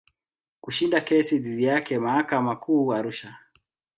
[0.61, 3.37] Kushinda kesi dhidi yake mahakama Kuu Arusha.